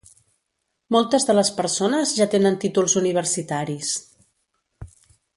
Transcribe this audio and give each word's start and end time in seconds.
Moltes 0.95 1.25
de 1.29 1.33
les 1.35 1.51
persones 1.59 2.13
ja 2.19 2.27
tenen 2.31 2.57
títols 2.63 2.95
universitaris. 3.05 3.91